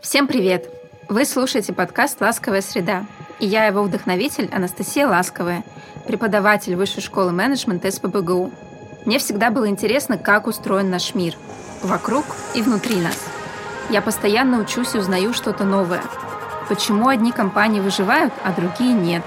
[0.00, 0.70] Всем привет!
[1.08, 3.06] Вы слушаете подкаст «Ласковая среда»,
[3.40, 5.64] и я его вдохновитель Анастасия Ласковая,
[6.06, 8.52] преподаватель Высшей школы менеджмента СПБГУ.
[9.04, 11.34] Мне всегда было интересно, как устроен наш мир,
[11.82, 12.24] вокруг
[12.54, 13.18] и внутри нас.
[13.90, 16.02] Я постоянно учусь и узнаю что-то новое.
[16.68, 19.24] Почему одни компании выживают, а другие нет?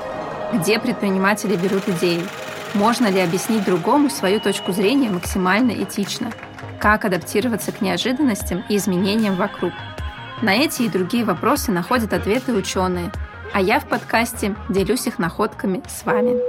[0.53, 2.21] Где предприниматели берут идеи?
[2.73, 6.31] Можно ли объяснить другому свою точку зрения максимально этично?
[6.79, 9.73] Как адаптироваться к неожиданностям и изменениям вокруг–
[10.41, 13.11] на эти и другие вопросы находят ответы ученые,
[13.53, 16.48] а я в подкасте делюсь их находками с вами.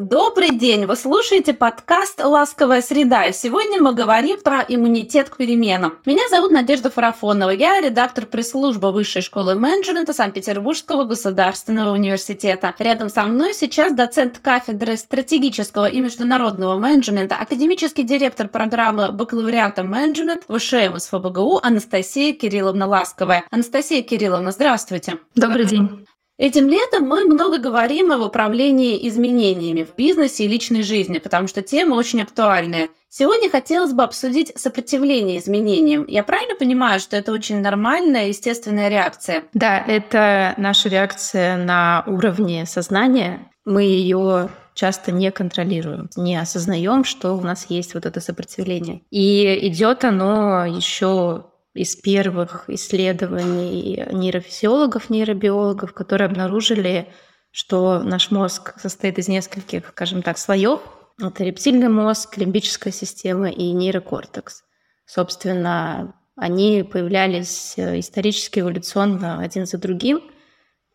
[0.00, 0.86] Добрый день!
[0.86, 3.26] Вы слушаете подкаст «Ласковая среда».
[3.26, 5.98] И сегодня мы говорим про иммунитет к переменам.
[6.06, 7.50] Меня зовут Надежда Фарафонова.
[7.50, 12.74] Я редактор пресс-службы Высшей школы менеджмента Санкт-Петербургского государственного университета.
[12.78, 20.44] Рядом со мной сейчас доцент кафедры стратегического и международного менеджмента, академический директор программы бакалавриата менеджмент
[20.48, 23.44] ВШМ СФБГУ Анастасия Кирилловна Ласковая.
[23.50, 25.18] Анастасия Кирилловна, здравствуйте.
[25.34, 26.06] Добрый день.
[26.40, 31.60] Этим летом мы много говорим об управлении изменениями в бизнесе и личной жизни, потому что
[31.60, 32.88] тема очень актуальная.
[33.10, 36.06] Сегодня хотелось бы обсудить сопротивление изменениям.
[36.08, 39.44] Я правильно понимаю, что это очень нормальная, естественная реакция?
[39.52, 43.50] Да, это наша реакция на уровне сознания.
[43.66, 49.02] Мы ее часто не контролируем, не осознаем, что у нас есть вот это сопротивление.
[49.10, 57.08] И идет оно еще из первых исследований нейрофизиологов, нейробиологов, которые обнаружили,
[57.52, 60.80] что наш мозг состоит из нескольких, скажем так, слоев.
[61.20, 64.64] Это рептильный мозг, лимбическая система и нейрокортекс.
[65.04, 70.22] Собственно, они появлялись исторически, эволюционно один за другим.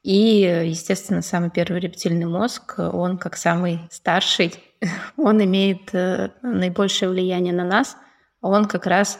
[0.04, 4.54] И, естественно, самый первый рептильный мозг, он как самый старший,
[5.18, 7.98] он имеет э, наибольшее влияние на нас.
[8.42, 9.20] Он как раз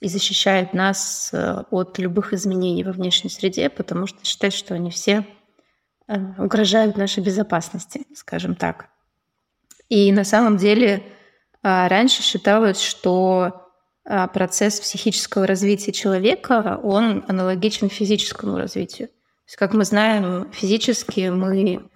[0.00, 4.90] и защищает нас э, от любых изменений во внешней среде, потому что считает, что они
[4.90, 5.26] все
[6.08, 8.88] э, угрожают нашей безопасности, скажем так.
[9.88, 11.02] И на самом деле
[11.62, 13.68] а, раньше считалось, что
[14.04, 19.08] а, процесс психического развития человека, он аналогичен физическому развитию.
[19.08, 21.88] То есть, как мы знаем, физически мы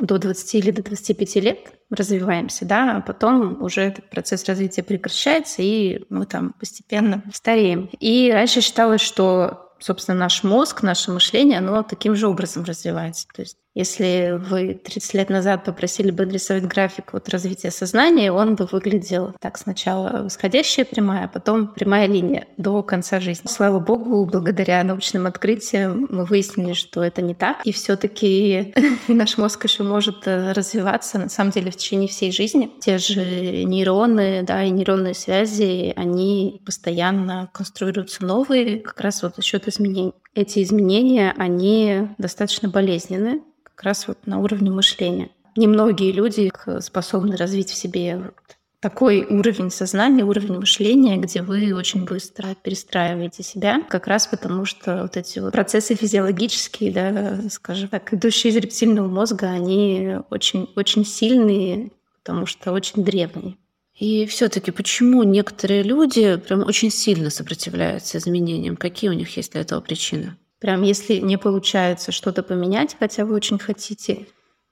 [0.00, 1.58] до 20 или до 25 лет
[1.90, 7.90] развиваемся, да, а потом уже этот процесс развития прекращается, и мы там постепенно стареем.
[7.98, 13.26] И раньше считалось, что, собственно, наш мозг, наше мышление, оно таким же образом развивается.
[13.34, 18.56] То есть если вы 30 лет назад попросили бы нарисовать график вот развития сознания, он
[18.56, 23.48] бы выглядел так сначала восходящая прямая, а потом прямая линия до конца жизни.
[23.48, 27.64] Слава богу, благодаря научным открытиям мы выяснили, что это не так.
[27.64, 28.74] И все таки
[29.08, 32.70] наш мозг еще может э, развиваться на самом деле в течение всей жизни.
[32.80, 33.20] Те же
[33.64, 40.12] нейроны, да, и нейронные связи, они постоянно конструируются новые, как раз вот за счет изменений.
[40.34, 43.42] Эти изменения, они достаточно болезненны,
[43.80, 45.30] как раз вот на уровне мышления.
[45.56, 48.30] Немногие люди способны развить в себе
[48.78, 55.00] такой уровень сознания, уровень мышления, где вы очень быстро перестраиваете себя, как раз потому что
[55.04, 61.06] вот эти вот процессы физиологические, да, скажем так, идущие из рептильного мозга, они очень, очень
[61.06, 61.90] сильные,
[62.22, 63.56] потому что очень древние.
[63.98, 68.76] И все-таки почему некоторые люди прям очень сильно сопротивляются изменениям?
[68.76, 70.36] Какие у них есть для этого причины?
[70.60, 74.26] Прям если не получается что-то поменять, хотя вы очень хотите,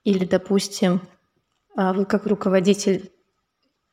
[0.04, 1.00] или, допустим,
[1.76, 3.10] а, вы как руководитель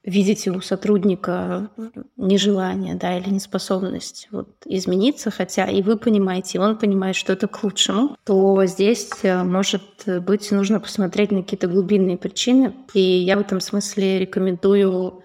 [0.04, 1.72] видите у сотрудника
[2.16, 7.48] нежелание да, или неспособность вот, измениться, хотя и вы понимаете, и он понимает, что это
[7.48, 9.84] к лучшему, то здесь э, может
[10.22, 12.76] быть нужно посмотреть на какие-то глубинные причины.
[12.94, 15.24] И я в этом смысле рекомендую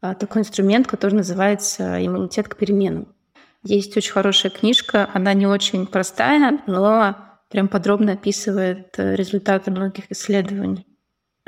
[0.00, 3.08] а, такой инструмент, который называется иммунитет к переменам.
[3.64, 7.16] Есть очень хорошая книжка, она не очень простая, но
[7.48, 10.86] прям подробно описывает э, результаты многих исследований.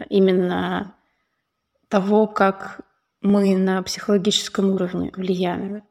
[0.08, 0.94] Именно
[1.88, 2.82] того, как
[3.20, 5.82] мы на психологическом уровне влияем,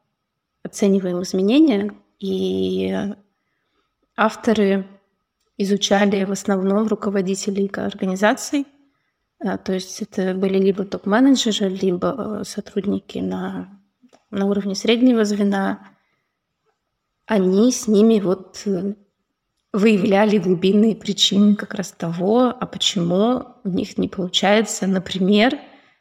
[0.62, 1.94] оцениваем изменения.
[2.20, 2.96] И
[4.16, 4.86] авторы
[5.58, 8.66] изучали в основном руководителей организаций.
[9.44, 13.80] Э, то есть это были либо топ-менеджеры, либо э, сотрудники на,
[14.30, 15.93] на уровне среднего звена,
[17.26, 18.94] они с ними вот э,
[19.72, 25.58] выявляли глубинные причины как раз того, а почему у них не получается, например,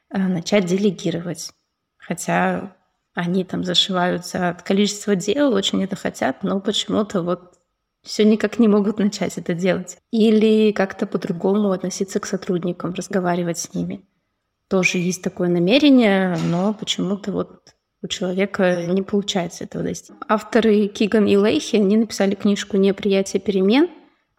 [0.10, 1.52] э, начать делегировать.
[1.98, 2.76] Хотя
[3.14, 7.60] они там зашиваются от количества дел, очень это хотят, но почему-то вот
[8.04, 9.98] все никак не могут начать это делать.
[10.12, 14.06] Или как-то по-другому относиться к сотрудникам, разговаривать с ними.
[14.68, 17.73] Тоже есть такое намерение, но почему-то вот
[18.04, 20.16] у человека не получается этого достичь.
[20.28, 23.90] Авторы Киган и Лейхи, они написали книжку «Неприятие перемен»,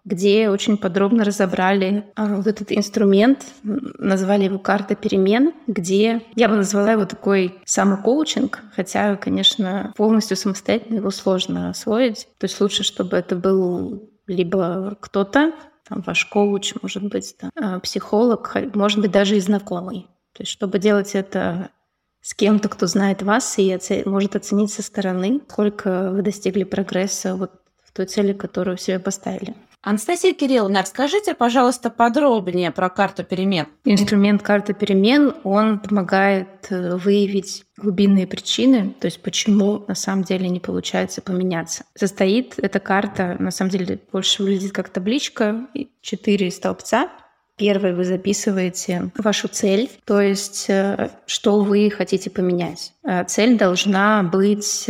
[0.05, 6.57] где очень подробно разобрали а, вот этот инструмент, назвали его «Карта перемен», где я бы
[6.57, 12.29] назвала его такой самокоучинг, хотя, конечно, полностью самостоятельно его сложно освоить.
[12.39, 15.53] То есть лучше, чтобы это был либо кто-то,
[15.89, 20.07] там, ваш коуч, может быть, там, а, психолог, может быть, даже и знакомый.
[20.35, 21.71] То есть, чтобы делать это
[22.25, 27.37] с кем-то, кто знает вас и оце- может оценить со стороны, сколько вы достигли прогресса
[27.37, 27.53] вот
[27.85, 29.55] в той цели, которую себе поставили.
[29.83, 33.67] Анастасия Кирилловна, расскажите, пожалуйста, подробнее про карту перемен.
[33.85, 40.49] Инструмент карты перемен, он помогает э, выявить глубинные причины, то есть почему на самом деле
[40.49, 41.85] не получается поменяться.
[41.95, 45.67] Состоит эта карта, на самом деле, больше выглядит как табличка,
[46.01, 47.11] четыре столбца.
[47.57, 52.93] Первый вы записываете вашу цель, то есть э, что вы хотите поменять.
[53.05, 54.89] Э, цель должна быть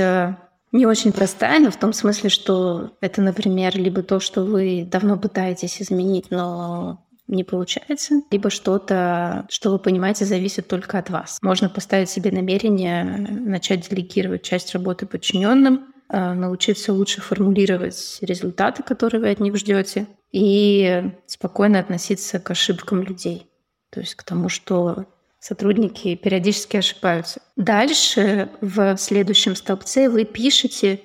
[0.73, 5.17] не очень простая, но в том смысле, что это, например, либо то, что вы давно
[5.17, 11.39] пытаетесь изменить, но не получается, либо что-то, что вы понимаете, зависит только от вас.
[11.43, 19.31] Можно поставить себе намерение начать делегировать часть работы подчиненным, научиться лучше формулировать результаты, которые вы
[19.31, 23.47] от них ждете, и спокойно относиться к ошибкам людей.
[23.91, 25.07] То есть к тому, что
[25.39, 27.41] сотрудники периодически ошибаются.
[27.55, 31.01] Дальше в следующем столбце вы пишете,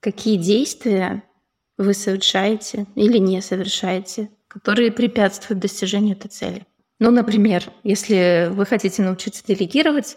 [0.00, 1.22] какие действия
[1.78, 6.66] вы совершаете или не совершаете, которые препятствуют достижению этой цели.
[6.98, 10.16] Ну, например, если вы хотите научиться делегировать,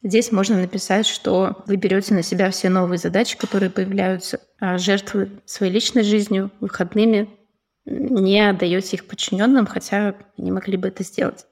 [0.00, 5.40] здесь можно написать, что вы берете на себя все новые задачи, которые появляются, а жертвы
[5.44, 7.28] своей личной жизнью, выходными,
[7.90, 11.46] не отдаете их подчиненным, хотя не могли бы это сделать.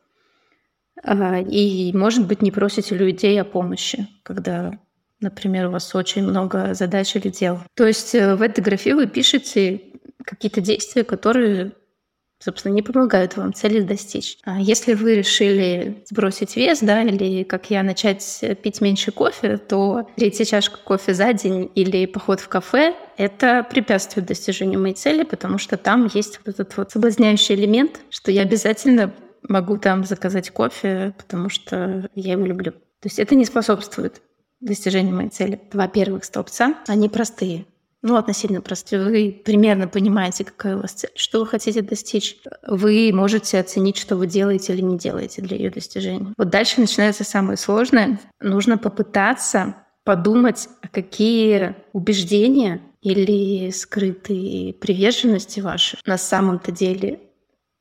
[1.02, 4.78] А, и, может быть, не просите людей о помощи, когда,
[5.20, 7.60] например, у вас очень много задач или дел.
[7.74, 9.82] То есть э, в этой графе вы пишете
[10.24, 11.72] какие-то действия, которые
[12.38, 14.38] собственно, не помогают вам цели достичь.
[14.44, 20.08] А если вы решили сбросить вес, да, или, как я, начать пить меньше кофе, то
[20.16, 25.58] третья чашка кофе за день или поход в кафе— это препятствует достижению моей цели, потому
[25.58, 29.12] что там есть вот этот вот соблазняющий элемент, что я обязательно
[29.42, 32.72] могу там заказать кофе, потому что я его люблю.
[32.72, 34.20] То есть это не способствует
[34.60, 35.60] достижению моей цели.
[35.70, 37.64] Два первых столбца, они простые.
[38.02, 39.02] Ну, относительно простые.
[39.02, 42.38] Вы примерно понимаете, какая у вас цель, что вы хотите достичь.
[42.66, 46.32] Вы можете оценить, что вы делаете или не делаете для ее достижения.
[46.36, 48.20] Вот дальше начинается самое сложное.
[48.40, 49.74] Нужно попытаться
[50.04, 57.20] подумать, а какие убеждения или скрытые приверженности ваши на самом-то деле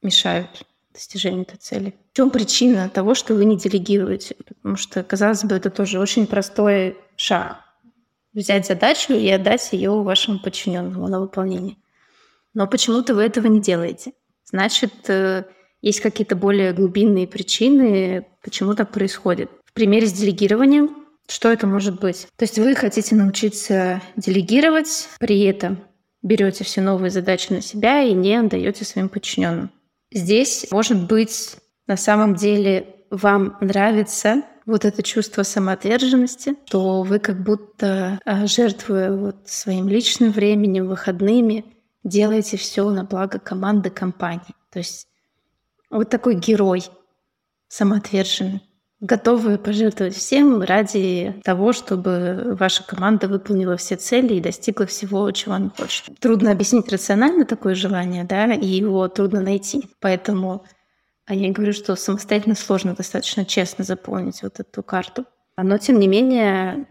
[0.02, 1.96] мешают достижению этой цели?
[2.12, 4.36] В чем причина того, что вы не делегируете?
[4.48, 7.67] Потому что, казалось бы, это тоже очень простой шаг.
[8.34, 11.78] Взять задачу и отдать ее вашему подчиненному на выполнение.
[12.54, 14.14] Но почему-то вы этого не делаете.
[14.46, 15.46] Значит, э,
[15.82, 19.50] есть какие-то более глубинные причины, почему так происходит.
[19.66, 22.28] В примере с делегированием, что это может быть?
[22.38, 25.84] То есть вы хотите научиться делегировать, при этом
[26.22, 29.72] берете все новые задачи на себя и не отдаете своим подчиненным.
[30.12, 37.42] Здесь, может быть, на самом деле вам нравится вот это чувство самоотверженности, что вы как
[37.42, 41.66] будто а, жертвуя вот своим личным временем, выходными,
[42.04, 44.54] делаете все на благо команды компании.
[44.71, 45.07] То есть
[45.90, 46.83] вот такой герой
[47.69, 48.62] самоотверженный
[49.00, 55.54] готовы пожертвовать всем ради того, чтобы ваша команда выполнила все цели и достигла всего, чего
[55.54, 56.19] она хочет.
[56.19, 59.88] Трудно объяснить рационально такое желание, да, и его трудно найти.
[60.00, 60.66] Поэтому
[61.34, 65.26] я говорю, что самостоятельно сложно достаточно честно заполнить вот эту карту.
[65.57, 66.88] Но, тем не менее,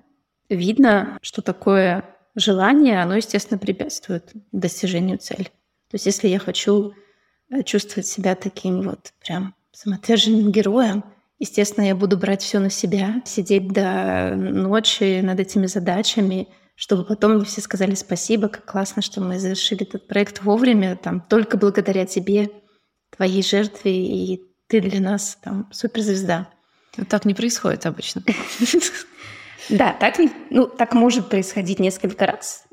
[0.49, 5.45] видно, что такое желание, оно, естественно, препятствует достижению цели.
[5.45, 6.93] То есть если я хочу
[7.51, 11.05] э, чувствовать себя таким вот прям самоотверженным героем,
[11.39, 17.45] Естественно, я буду брать все на себя, сидеть до ночи над этими задачами, чтобы потом
[17.45, 22.51] все сказали спасибо, как классно, что мы завершили этот проект вовремя, там, только благодаря тебе,
[23.11, 26.49] твоей жертве, и ты для нас там суперзвезда.
[27.09, 28.23] Так не происходит обычно.
[29.69, 30.15] Да, так,
[30.51, 32.67] ну, так может происходить несколько раз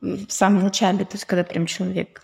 [0.00, 2.22] в самом начале, то есть когда прям человек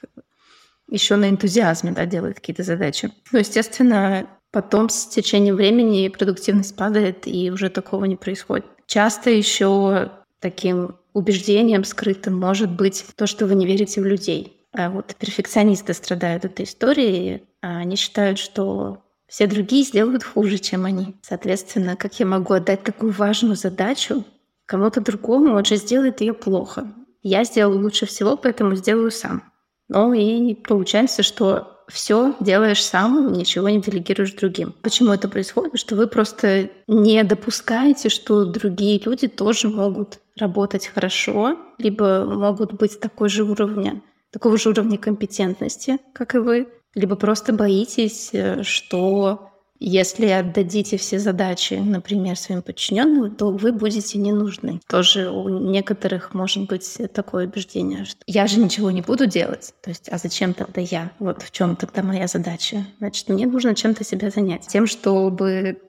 [0.88, 3.10] еще на энтузиазме да, делает какие-то задачи.
[3.32, 8.66] Ну, естественно, Потом с течением времени продуктивность падает, и уже такого не происходит.
[8.86, 14.61] Часто еще таким убеждением скрытым может быть то, что вы не верите в людей.
[14.72, 17.44] А вот перфекционисты страдают этой историей.
[17.60, 21.16] А они считают, что все другие сделают хуже, чем они.
[21.22, 24.24] Соответственно, как я могу отдать такую важную задачу
[24.72, 26.86] Кому-то другому он же сделает ее плохо.
[27.22, 29.52] Я сделаю лучше всего, поэтому сделаю сам.
[29.88, 34.74] Ну и получается, что все делаешь сам, ничего не делегируешь другим.
[34.80, 35.78] Почему это происходит?
[35.78, 42.98] Что вы просто не допускаете, что другие люди тоже могут работать хорошо, либо могут быть
[42.98, 44.00] такой же уровня,
[44.32, 49.48] такого же уровня компетентности, как и вы, либо просто боитесь, э, что
[49.84, 54.80] если отдадите все задачи, например, своим подчиненным, то вы будете не нужны.
[54.88, 59.74] Тоже у некоторых может быть такое убеждение, что я же ничего не буду делать.
[59.82, 61.10] То есть, а зачем тогда я?
[61.18, 62.86] Вот в чем тогда моя задача?
[62.98, 64.68] Значит, мне нужно чем-то себя занять.
[64.68, 65.80] Тем, чтобы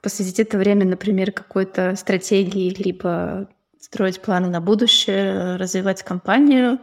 [0.00, 3.48] посвятить это время, например, какой-то стратегии, либо
[3.80, 6.78] строить планы на будущее, развивать компанию,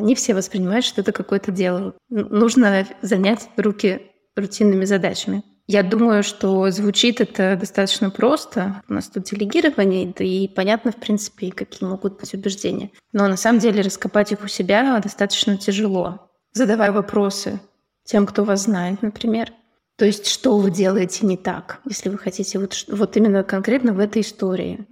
[0.00, 1.94] они все воспринимают, что это какое-то дело.
[2.08, 4.02] Нужно занять руки
[4.34, 5.42] рутинными задачами.
[5.66, 8.82] Я думаю, что звучит это достаточно просто.
[8.88, 12.90] У нас тут делегирование, да и понятно, в принципе, какие могут быть убеждения.
[13.12, 16.28] Но на самом деле раскопать их у себя достаточно тяжело.
[16.52, 17.60] Задавая вопросы
[18.04, 19.52] тем, кто вас знает, например.
[20.00, 23.98] То есть, что вы делаете не так, если вы хотите вот, вот именно конкретно в
[23.98, 24.86] этой истории.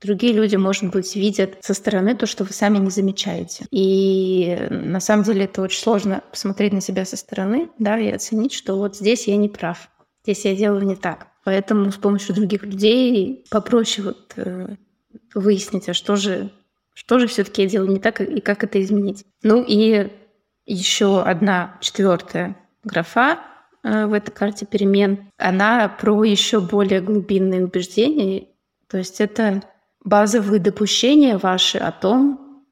[0.00, 3.66] Другие люди, может быть, видят со стороны то, что вы сами не замечаете.
[3.72, 8.52] И на самом деле это очень сложно посмотреть на себя со стороны, да, и оценить,
[8.52, 9.90] что вот здесь я не прав
[10.22, 11.26] здесь я делаю не так.
[11.42, 14.76] Поэтому с помощью других людей попроще вот, э,
[15.34, 16.52] выяснить, а что же,
[16.94, 19.24] что же все-таки я делаю не так и как это изменить.
[19.42, 20.12] Ну и
[20.64, 23.40] еще одна четвертая графа
[23.84, 28.48] в этой карте перемен, она про еще более глубинные убеждения.
[28.88, 29.62] То есть это
[30.02, 32.64] базовые допущения ваши о том,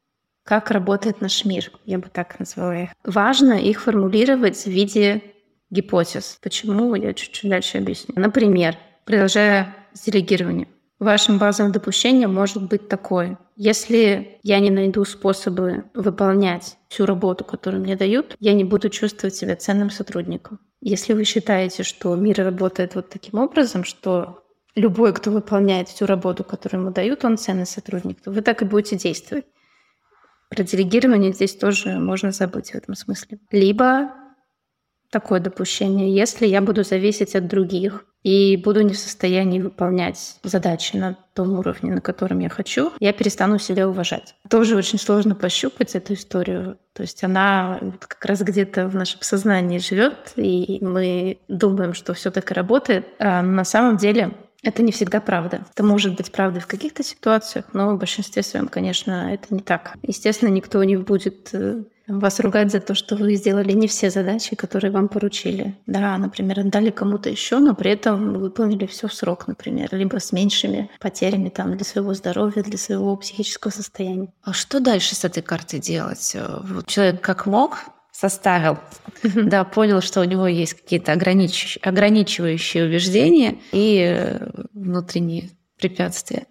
[0.43, 2.89] как работает наш мир, я бы так назвала их.
[3.05, 5.21] Важно их формулировать в виде
[5.69, 6.37] гипотез.
[6.41, 8.13] Почему, я чуть-чуть дальше объясню.
[8.17, 10.67] Например, продолжая с делегированием.
[10.99, 13.37] Вашим базовым допущением может быть такое.
[13.55, 19.35] Если я не найду способы выполнять всю работу, которую мне дают, я не буду чувствовать
[19.35, 20.59] себя ценным сотрудником.
[20.85, 24.43] Если вы считаете, что мир работает вот таким образом, что
[24.75, 28.65] любой, кто выполняет всю работу, которую ему дают, он ценный сотрудник, то вы так и
[28.65, 29.45] будете действовать.
[30.49, 33.39] Про делегирование здесь тоже можно забыть в этом смысле.
[33.49, 34.13] Либо
[35.09, 36.13] такое допущение.
[36.13, 41.57] Если я буду зависеть от других и буду не в состоянии выполнять задачи на том
[41.59, 44.35] уровне, на котором я хочу, я перестану себя уважать.
[44.49, 46.77] Тоже очень сложно пощупать эту историю.
[46.93, 52.31] То есть она как раз где-то в нашем сознании живет, и мы думаем, что все
[52.31, 53.07] так и работает.
[53.19, 54.31] А на самом деле
[54.63, 55.65] это не всегда правда.
[55.73, 59.95] Это может быть правдой в каких-то ситуациях, но в большинстве своем, конечно, это не так.
[60.03, 64.55] Естественно, никто не будет э, вас ругать за то, что вы сделали не все задачи,
[64.55, 65.75] которые вам поручили.
[65.85, 70.31] Да, например, отдали кому-то еще, но при этом выполнили все в срок, например, либо с
[70.31, 74.33] меньшими потерями там для своего здоровья, для своего психического состояния.
[74.43, 76.35] А что дальше с этой картой делать?
[76.63, 77.77] Вот человек как мог
[78.11, 78.77] составил,
[79.23, 86.45] да, понял, что у него есть какие-то ограничивающие, ограничивающие убеждения и э, внутренние препятствия.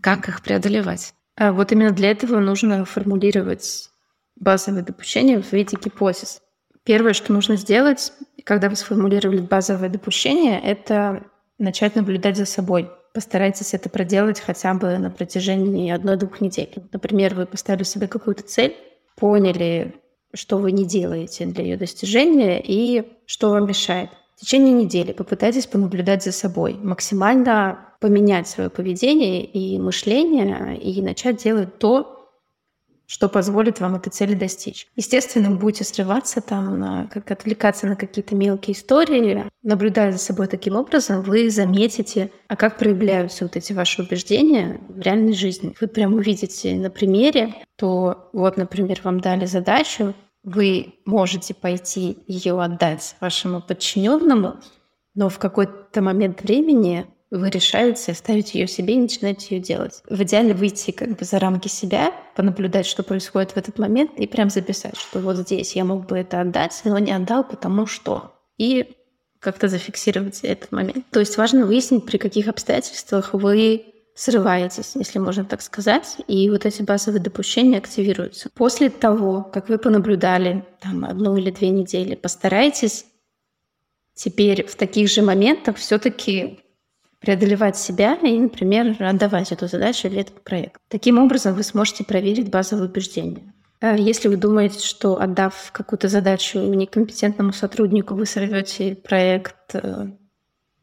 [0.00, 1.14] Как их преодолевать?
[1.36, 3.90] А вот именно для этого нужно формулировать
[4.36, 6.42] базовые допущения в виде гипотез.
[6.84, 8.12] Первое, что нужно сделать,
[8.44, 11.24] когда вы сформулировали базовое допущение, это
[11.58, 12.90] начать наблюдать за собой.
[13.12, 16.72] Постарайтесь это проделать хотя бы на протяжении одной-двух недель.
[16.92, 18.76] Например, вы поставили себе какую-то цель,
[19.16, 19.94] поняли,
[20.34, 24.10] что вы не делаете для ее достижения и что вам мешает.
[24.36, 31.42] В течение недели попытайтесь понаблюдать за собой, максимально поменять свое поведение и мышление и начать
[31.42, 32.15] делать то,
[33.06, 34.88] что позволит вам этой цели достичь.
[34.96, 39.44] Естественно, будете срываться там, на, как отвлекаться на какие-то мелкие истории.
[39.62, 45.00] Наблюдая за собой таким образом, вы заметите, а как проявляются вот эти ваши убеждения в
[45.00, 45.74] реальной жизни.
[45.80, 52.62] Вы прям увидите на примере, то вот, например, вам дали задачу, вы можете пойти ее
[52.62, 54.56] отдать вашему подчиненному,
[55.14, 60.02] но в какой-то момент времени вы решаете оставить ее себе и начинаете ее делать.
[60.08, 64.26] В идеале выйти как бы за рамки себя, понаблюдать, что происходит в этот момент, и
[64.26, 68.32] прям записать, что вот здесь я мог бы это отдать, но не отдал, потому что.
[68.58, 68.96] И
[69.40, 71.04] как-то зафиксировать этот момент.
[71.10, 76.64] То есть важно выяснить, при каких обстоятельствах вы срываетесь, если можно так сказать, и вот
[76.64, 78.48] эти базовые допущения активируются.
[78.54, 83.04] После того, как вы понаблюдали там одну или две недели, постарайтесь
[84.14, 86.60] теперь в таких же моментах все-таки
[87.26, 90.80] преодолевать себя и, например, отдавать эту задачу или этот проект.
[90.88, 93.52] Таким образом, вы сможете проверить базовые убеждения.
[93.80, 100.06] А если вы думаете, что отдав какую-то задачу некомпетентному сотруднику, вы сорвете проект, э,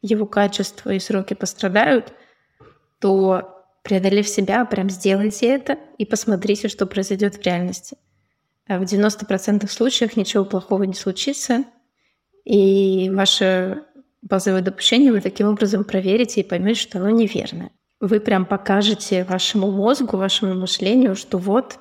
[0.02, 2.12] его качество и сроки пострадают,
[2.98, 7.96] то преодолев себя, прям сделайте это и посмотрите, что произойдет в реальности.
[8.68, 11.64] А в 90% случаев ничего плохого не случится,
[12.44, 13.84] и ваше
[14.24, 17.70] базовое допущение вы таким образом проверите и поймете, что оно неверное.
[18.00, 21.78] Вы прям покажете вашему мозгу, вашему мышлению, что вот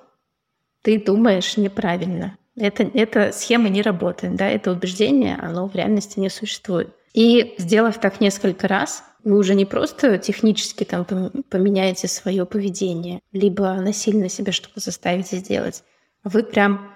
[0.84, 2.38] ты думаешь неправильно.
[2.56, 6.94] Это, эта схема не работает, да, это убеждение, оно в реальности не существует.
[7.14, 11.06] И сделав так несколько раз, вы уже не просто технически там
[11.50, 15.84] поменяете свое поведение, либо насильно себя что-то заставите сделать,
[16.24, 16.93] а вы прям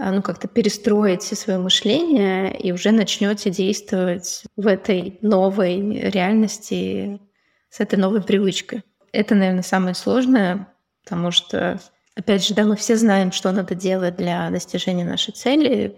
[0.00, 7.20] ну, как-то перестроите свое мышление и уже начнете действовать в этой новой реальности
[7.68, 8.82] с этой новой привычкой.
[9.12, 10.68] Это, наверное, самое сложное,
[11.04, 11.80] потому что,
[12.14, 15.96] опять же, да, мы все знаем, что надо делать для достижения нашей цели,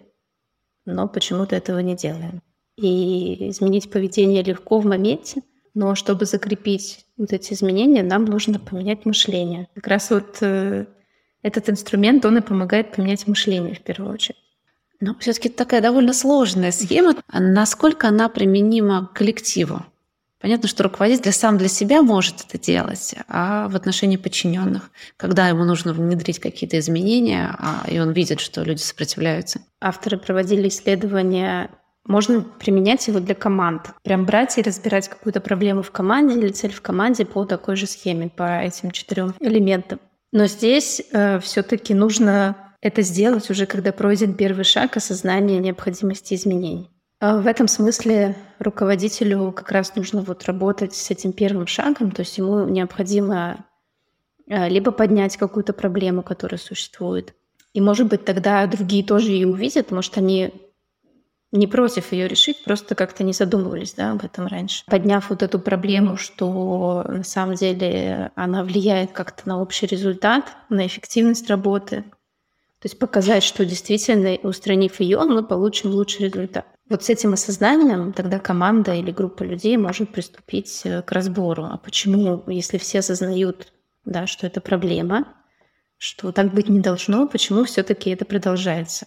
[0.85, 2.43] но почему-то этого не делаем.
[2.77, 5.43] И изменить поведение легко в моменте,
[5.75, 9.69] но чтобы закрепить вот эти изменения, нам нужно поменять мышление.
[9.75, 10.87] Как раз вот э,
[11.43, 14.39] этот инструмент, он и помогает поменять мышление в первую очередь.
[15.01, 17.17] Но все-таки такая довольно сложная схема.
[17.33, 19.85] Насколько она применима к коллективу?
[20.41, 25.65] Понятно, что руководитель сам для себя может это делать, а в отношении подчиненных, когда ему
[25.65, 29.61] нужно внедрить какие-то изменения, а, и он видит, что люди сопротивляются.
[29.81, 31.71] Авторы проводили исследования
[32.05, 33.91] можно применять его для команд.
[34.03, 37.87] Прям брать и разбирать какую-то проблему в команде или цель в команде по такой же
[37.87, 40.01] схеме, по этим четырем элементам.
[40.33, 46.91] Но здесь э, все-таки нужно это сделать уже, когда пройден первый шаг осознания необходимости изменений.
[47.21, 52.21] А в этом смысле руководителю как раз нужно вот работать с этим первым шагом, то
[52.21, 53.65] есть ему необходимо
[54.49, 57.35] э, либо поднять какую-то проблему, которая существует,
[57.75, 60.53] и, может быть, тогда другие тоже ее увидят, может, они
[61.53, 64.85] не против ее решить, просто как-то не задумывались да, об этом раньше.
[64.87, 70.87] Подняв вот эту проблему, что на самом деле она влияет как-то на общий результат, на
[70.87, 72.05] эффективность работы,
[72.83, 76.67] то есть показать, что действительно, устранив ее, мы получим лучший результат.
[76.89, 81.65] Вот с этим осознанием тогда команда или группа людей может приступить э, к разбору.
[81.65, 83.73] А почему, если все осознают,
[84.05, 85.29] да, что это проблема,
[85.97, 89.07] что так быть не должно, почему все-таки это продолжается?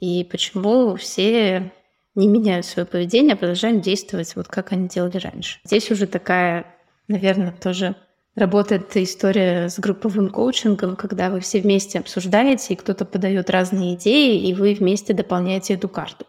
[0.00, 1.72] И почему все
[2.14, 5.60] не меняют свое поведение, а продолжают действовать вот как они делали раньше.
[5.64, 6.66] Здесь уже такая,
[7.08, 7.96] наверное, тоже
[8.34, 14.48] работает история с групповым коучингом, когда вы все вместе обсуждаете, и кто-то подает разные идеи,
[14.48, 16.26] и вы вместе дополняете эту карту.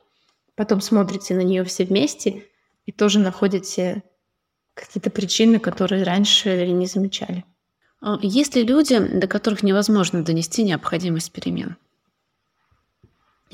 [0.55, 2.43] Потом смотрите на нее все вместе
[2.85, 4.03] и тоже находите
[4.73, 7.43] какие-то причины, которые раньше не замечали.
[8.01, 11.77] А есть ли люди, до которых невозможно донести необходимость перемен?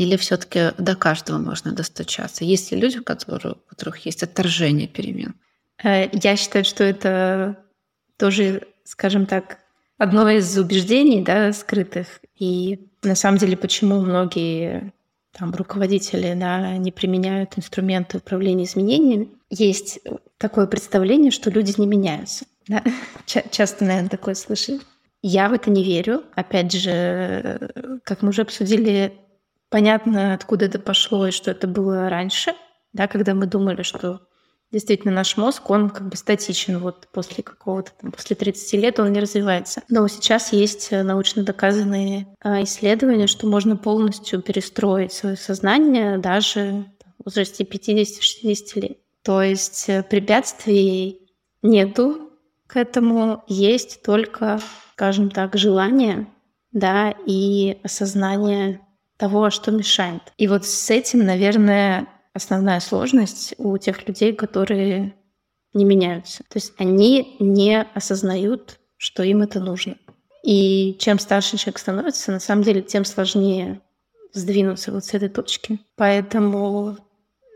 [0.01, 2.43] Или все-таки до каждого можно достучаться?
[2.43, 5.35] Есть ли люди, у которых, у которых есть отторжение перемен?
[5.83, 7.57] Э, я считаю, что это
[8.17, 9.59] тоже, скажем так,
[9.99, 12.19] одно из убеждений да, скрытых.
[12.35, 14.91] И на самом деле, почему многие
[15.37, 19.99] там, руководители да, не применяют инструменты управления изменениями, есть
[20.39, 22.45] такое представление, что люди не меняются.
[22.67, 22.83] Да?
[23.27, 24.79] Часто, наверное, такое слышали.
[25.21, 26.23] Я в это не верю.
[26.33, 29.13] Опять же, как мы уже обсудили,
[29.71, 32.53] Понятно, откуда это пошло и что это было раньше,
[32.91, 34.19] да, когда мы думали, что
[34.69, 39.13] действительно наш мозг, он как бы статичен вот после какого-то, там, после 30 лет он
[39.13, 39.81] не развивается.
[39.87, 46.85] Но сейчас есть э, научно доказанные а, исследования, что можно полностью перестроить свое сознание даже
[47.19, 48.97] в возрасте 50-60 лет.
[49.23, 51.21] То есть э, препятствий
[51.61, 52.29] нету
[52.67, 54.59] к этому, есть только,
[54.93, 56.27] скажем так, желание,
[56.73, 58.81] да, и осознание
[59.21, 60.33] того, что мешает.
[60.37, 65.13] И вот с этим, наверное, основная сложность у тех людей, которые
[65.75, 66.39] не меняются.
[66.49, 69.95] То есть они не осознают, что им это нужно.
[70.43, 73.79] И чем старше человек становится, на самом деле, тем сложнее
[74.33, 75.79] сдвинуться вот с этой точки.
[75.95, 76.97] Поэтому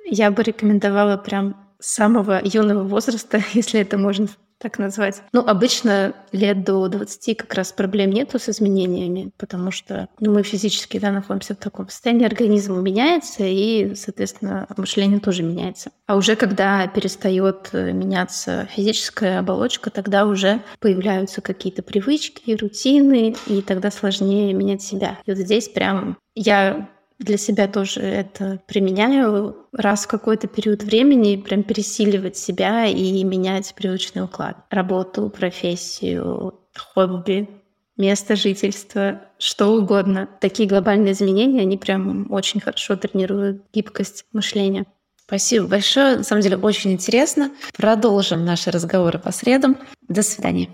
[0.06, 4.28] я бы рекомендовала прям с самого юного возраста, если это можно
[4.59, 5.21] так назвать.
[5.33, 10.43] Ну, обычно лет до 20 как раз проблем нету с изменениями, потому что ну, мы
[10.43, 15.91] физически да, находимся в таком состоянии, организм меняется, и, соответственно, мышление тоже меняется.
[16.07, 23.61] А уже когда перестает э, меняться физическая оболочка, тогда уже появляются какие-то привычки, рутины, и
[23.61, 25.19] тогда сложнее менять себя.
[25.25, 26.89] И вот здесь прям я
[27.19, 33.73] для себя тоже это применяю раз в какой-то период времени, прям пересиливать себя и менять
[33.75, 34.58] привычный уклад.
[34.69, 37.49] Работу, профессию, хобби,
[37.97, 40.30] место жительства, что угодно.
[40.41, 44.86] Такие глобальные изменения, они прям очень хорошо тренируют гибкость мышления.
[45.25, 46.17] Спасибо большое.
[46.17, 47.51] На самом деле очень интересно.
[47.75, 49.78] Продолжим наши разговоры по средам.
[50.08, 50.69] До свидания.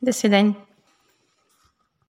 [0.00, 0.54] До свидания.